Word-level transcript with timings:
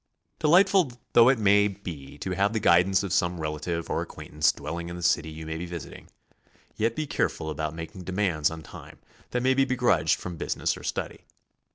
Delightful 0.39 0.93
though 1.13 1.29
it 1.29 1.37
may 1.37 1.67
be 1.67 2.17
to 2.17 2.31
have 2.31 2.53
the 2.53 2.59
guidance 2.59 3.03
of 3.03 3.13
some 3.13 3.39
relative 3.39 3.87
or 3.87 4.01
acquaintance 4.01 4.51
dwelling 4.51 4.89
in 4.89 4.95
the 4.95 5.03
city 5.03 5.29
you 5.29 5.45
may 5.45 5.57
be 5.57 5.67
visiting, 5.67 6.09
yet 6.75 6.95
be 6.95 7.05
careful 7.05 7.51
about 7.51 7.75
making 7.75 8.01
demands 8.03 8.49
on 8.49 8.63
time 8.63 8.97
that 9.29 9.43
may 9.43 9.53
be 9.53 9.63
begrudged 9.63 10.15
from 10.19 10.37
business 10.37 10.75
or 10.75 10.81
study. 10.81 11.19